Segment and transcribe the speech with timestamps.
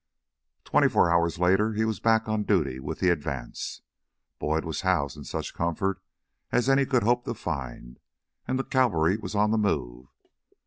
[0.63, 3.83] Twenty four hours later he was back on duty with the advance.
[4.39, 6.01] Boyd was housed in such comfort
[6.51, 7.99] as any could hope to find,
[8.47, 10.07] and the cavalry was on the move.